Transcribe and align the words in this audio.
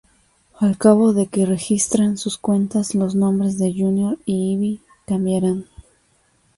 Al 0.59 0.79
cabo 0.79 1.13
de 1.13 1.27
que 1.27 1.45
registran 1.45 2.17
sus 2.17 2.39
cuentas, 2.39 2.95
los 2.95 3.13
nombres 3.13 3.59
de 3.59 3.71
Junior 3.71 4.17
y 4.25 4.53
Ivy 4.55 4.81
cambiarán. 5.05 5.67